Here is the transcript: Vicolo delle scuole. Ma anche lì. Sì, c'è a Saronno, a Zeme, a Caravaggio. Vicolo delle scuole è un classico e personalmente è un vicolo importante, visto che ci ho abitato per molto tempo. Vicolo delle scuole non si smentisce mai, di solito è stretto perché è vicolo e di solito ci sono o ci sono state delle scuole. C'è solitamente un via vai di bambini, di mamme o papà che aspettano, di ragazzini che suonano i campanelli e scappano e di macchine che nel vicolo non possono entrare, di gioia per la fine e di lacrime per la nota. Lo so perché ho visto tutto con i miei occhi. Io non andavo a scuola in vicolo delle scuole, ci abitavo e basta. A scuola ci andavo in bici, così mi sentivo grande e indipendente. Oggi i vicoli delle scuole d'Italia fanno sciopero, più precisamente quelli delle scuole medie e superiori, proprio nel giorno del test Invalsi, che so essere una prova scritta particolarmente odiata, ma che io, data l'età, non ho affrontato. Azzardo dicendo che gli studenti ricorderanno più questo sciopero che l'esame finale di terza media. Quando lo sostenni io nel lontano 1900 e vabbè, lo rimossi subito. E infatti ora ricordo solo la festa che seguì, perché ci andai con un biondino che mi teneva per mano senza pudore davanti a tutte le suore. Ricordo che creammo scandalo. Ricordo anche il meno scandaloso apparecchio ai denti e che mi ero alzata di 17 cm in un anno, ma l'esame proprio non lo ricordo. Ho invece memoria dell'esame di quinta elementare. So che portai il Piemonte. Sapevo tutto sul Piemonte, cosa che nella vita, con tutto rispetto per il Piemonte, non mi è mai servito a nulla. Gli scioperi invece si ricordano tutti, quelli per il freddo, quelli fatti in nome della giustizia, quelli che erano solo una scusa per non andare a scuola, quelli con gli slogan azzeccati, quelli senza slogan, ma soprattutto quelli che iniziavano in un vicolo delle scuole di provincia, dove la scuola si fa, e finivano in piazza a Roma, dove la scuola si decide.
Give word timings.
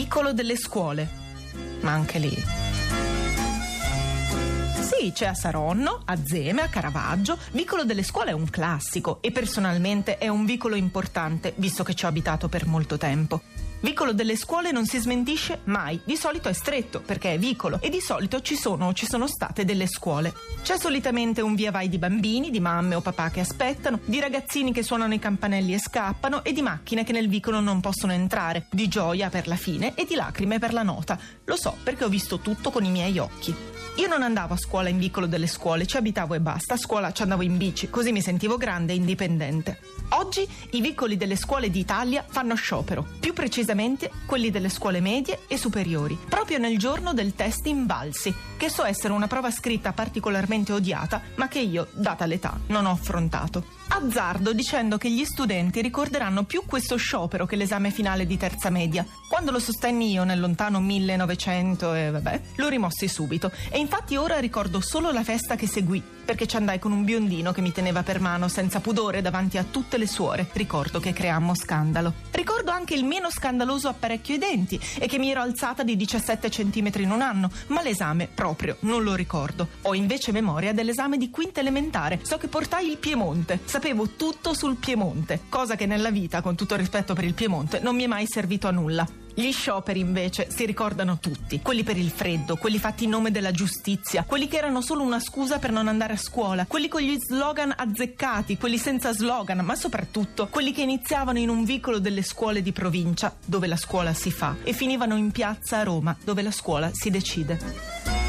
Vicolo 0.00 0.32
delle 0.32 0.56
scuole. 0.56 1.06
Ma 1.82 1.92
anche 1.92 2.18
lì. 2.18 2.69
Sì, 5.00 5.12
c'è 5.12 5.28
a 5.28 5.34
Saronno, 5.34 6.02
a 6.04 6.18
Zeme, 6.22 6.60
a 6.60 6.68
Caravaggio. 6.68 7.38
Vicolo 7.52 7.84
delle 7.84 8.02
scuole 8.02 8.32
è 8.32 8.34
un 8.34 8.50
classico 8.50 9.22
e 9.22 9.30
personalmente 9.30 10.18
è 10.18 10.28
un 10.28 10.44
vicolo 10.44 10.74
importante, 10.74 11.54
visto 11.56 11.82
che 11.82 11.94
ci 11.94 12.04
ho 12.04 12.08
abitato 12.08 12.48
per 12.48 12.66
molto 12.66 12.98
tempo. 12.98 13.40
Vicolo 13.80 14.12
delle 14.12 14.36
scuole 14.36 14.72
non 14.72 14.84
si 14.84 14.98
smentisce 14.98 15.60
mai, 15.64 15.98
di 16.04 16.16
solito 16.16 16.50
è 16.50 16.52
stretto 16.52 17.00
perché 17.00 17.32
è 17.32 17.38
vicolo 17.38 17.78
e 17.80 17.88
di 17.88 17.98
solito 17.98 18.42
ci 18.42 18.56
sono 18.56 18.88
o 18.88 18.92
ci 18.92 19.06
sono 19.06 19.26
state 19.26 19.64
delle 19.64 19.86
scuole. 19.86 20.34
C'è 20.62 20.76
solitamente 20.76 21.40
un 21.40 21.54
via 21.54 21.70
vai 21.70 21.88
di 21.88 21.96
bambini, 21.96 22.50
di 22.50 22.60
mamme 22.60 22.94
o 22.94 23.00
papà 23.00 23.30
che 23.30 23.40
aspettano, 23.40 24.00
di 24.04 24.20
ragazzini 24.20 24.70
che 24.70 24.82
suonano 24.82 25.14
i 25.14 25.18
campanelli 25.18 25.72
e 25.72 25.78
scappano 25.78 26.44
e 26.44 26.52
di 26.52 26.60
macchine 26.60 27.04
che 27.04 27.12
nel 27.12 27.30
vicolo 27.30 27.60
non 27.60 27.80
possono 27.80 28.12
entrare, 28.12 28.66
di 28.70 28.86
gioia 28.86 29.30
per 29.30 29.48
la 29.48 29.56
fine 29.56 29.94
e 29.94 30.04
di 30.04 30.14
lacrime 30.14 30.58
per 30.58 30.74
la 30.74 30.82
nota. 30.82 31.18
Lo 31.44 31.56
so 31.56 31.74
perché 31.82 32.04
ho 32.04 32.10
visto 32.10 32.40
tutto 32.40 32.70
con 32.70 32.84
i 32.84 32.90
miei 32.90 33.16
occhi. 33.18 33.69
Io 33.96 34.06
non 34.06 34.22
andavo 34.22 34.54
a 34.54 34.56
scuola 34.56 34.88
in 34.88 34.98
vicolo 34.98 35.26
delle 35.26 35.46
scuole, 35.46 35.86
ci 35.86 35.96
abitavo 35.96 36.34
e 36.34 36.40
basta. 36.40 36.74
A 36.74 36.78
scuola 36.78 37.12
ci 37.12 37.22
andavo 37.22 37.42
in 37.42 37.56
bici, 37.56 37.90
così 37.90 38.12
mi 38.12 38.22
sentivo 38.22 38.56
grande 38.56 38.92
e 38.92 38.96
indipendente. 38.96 39.78
Oggi 40.10 40.48
i 40.70 40.80
vicoli 40.80 41.16
delle 41.16 41.36
scuole 41.36 41.70
d'Italia 41.70 42.24
fanno 42.26 42.54
sciopero, 42.54 43.06
più 43.20 43.29
precisamente 43.32 44.10
quelli 44.26 44.50
delle 44.50 44.68
scuole 44.68 45.00
medie 45.00 45.40
e 45.46 45.56
superiori, 45.56 46.18
proprio 46.28 46.58
nel 46.58 46.78
giorno 46.78 47.12
del 47.12 47.34
test 47.34 47.66
Invalsi, 47.66 48.34
che 48.56 48.68
so 48.68 48.84
essere 48.84 49.12
una 49.12 49.26
prova 49.26 49.50
scritta 49.50 49.92
particolarmente 49.92 50.72
odiata, 50.72 51.22
ma 51.36 51.48
che 51.48 51.60
io, 51.60 51.88
data 51.92 52.26
l'età, 52.26 52.58
non 52.66 52.86
ho 52.86 52.90
affrontato. 52.90 53.78
Azzardo 53.92 54.52
dicendo 54.52 54.98
che 54.98 55.10
gli 55.10 55.24
studenti 55.24 55.80
ricorderanno 55.82 56.44
più 56.44 56.62
questo 56.64 56.96
sciopero 56.96 57.44
che 57.44 57.56
l'esame 57.56 57.90
finale 57.90 58.24
di 58.24 58.36
terza 58.36 58.70
media. 58.70 59.04
Quando 59.28 59.50
lo 59.50 59.58
sostenni 59.58 60.12
io 60.12 60.22
nel 60.22 60.38
lontano 60.38 60.80
1900 60.80 61.94
e 61.94 62.10
vabbè, 62.10 62.40
lo 62.56 62.68
rimossi 62.68 63.08
subito. 63.08 63.50
E 63.68 63.78
infatti 63.78 64.16
ora 64.16 64.38
ricordo 64.38 64.80
solo 64.80 65.10
la 65.10 65.24
festa 65.24 65.56
che 65.56 65.66
seguì, 65.66 66.02
perché 66.24 66.46
ci 66.46 66.56
andai 66.56 66.78
con 66.78 66.92
un 66.92 67.04
biondino 67.04 67.50
che 67.50 67.60
mi 67.60 67.72
teneva 67.72 68.04
per 68.04 68.20
mano 68.20 68.46
senza 68.46 68.80
pudore 68.80 69.22
davanti 69.22 69.58
a 69.58 69.64
tutte 69.64 69.98
le 69.98 70.06
suore. 70.06 70.48
Ricordo 70.52 71.00
che 71.00 71.12
creammo 71.12 71.54
scandalo. 71.54 72.14
Ricordo 72.30 72.70
anche 72.70 72.94
il 72.94 73.04
meno 73.20 73.30
scandaloso 73.30 73.88
apparecchio 73.88 74.34
ai 74.34 74.40
denti 74.40 74.80
e 74.98 75.06
che 75.06 75.18
mi 75.18 75.30
ero 75.30 75.42
alzata 75.42 75.82
di 75.82 75.94
17 75.94 76.48
cm 76.48 76.90
in 76.96 77.10
un 77.10 77.20
anno, 77.20 77.50
ma 77.66 77.82
l'esame 77.82 78.28
proprio 78.32 78.78
non 78.80 79.02
lo 79.02 79.14
ricordo. 79.14 79.68
Ho 79.82 79.94
invece 79.94 80.32
memoria 80.32 80.72
dell'esame 80.72 81.18
di 81.18 81.28
quinta 81.28 81.60
elementare. 81.60 82.20
So 82.22 82.38
che 82.38 82.48
portai 82.48 82.88
il 82.88 82.96
Piemonte. 82.96 83.60
Sapevo 83.62 84.08
tutto 84.16 84.54
sul 84.54 84.76
Piemonte, 84.76 85.42
cosa 85.50 85.76
che 85.76 85.84
nella 85.84 86.10
vita, 86.10 86.40
con 86.40 86.56
tutto 86.56 86.76
rispetto 86.76 87.12
per 87.12 87.24
il 87.24 87.34
Piemonte, 87.34 87.80
non 87.80 87.94
mi 87.94 88.04
è 88.04 88.06
mai 88.06 88.24
servito 88.26 88.66
a 88.68 88.70
nulla. 88.70 89.06
Gli 89.40 89.52
scioperi 89.52 90.00
invece 90.00 90.50
si 90.50 90.66
ricordano 90.66 91.18
tutti, 91.18 91.62
quelli 91.62 91.82
per 91.82 91.96
il 91.96 92.10
freddo, 92.10 92.56
quelli 92.56 92.76
fatti 92.76 93.04
in 93.04 93.10
nome 93.10 93.30
della 93.30 93.52
giustizia, 93.52 94.24
quelli 94.24 94.48
che 94.48 94.58
erano 94.58 94.82
solo 94.82 95.02
una 95.02 95.18
scusa 95.18 95.58
per 95.58 95.72
non 95.72 95.88
andare 95.88 96.12
a 96.12 96.18
scuola, 96.18 96.66
quelli 96.66 96.88
con 96.88 97.00
gli 97.00 97.16
slogan 97.18 97.72
azzeccati, 97.74 98.58
quelli 98.58 98.76
senza 98.76 99.14
slogan, 99.14 99.60
ma 99.60 99.76
soprattutto 99.76 100.48
quelli 100.48 100.72
che 100.72 100.82
iniziavano 100.82 101.38
in 101.38 101.48
un 101.48 101.64
vicolo 101.64 102.00
delle 102.00 102.22
scuole 102.22 102.60
di 102.60 102.72
provincia, 102.72 103.34
dove 103.42 103.66
la 103.66 103.78
scuola 103.78 104.12
si 104.12 104.30
fa, 104.30 104.56
e 104.62 104.74
finivano 104.74 105.16
in 105.16 105.30
piazza 105.30 105.78
a 105.78 105.84
Roma, 105.84 106.14
dove 106.22 106.42
la 106.42 106.50
scuola 106.50 106.90
si 106.92 107.08
decide. 107.08 108.19